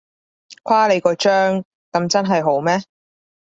[0.63, 2.81] 誇你個張，噉真係好咩？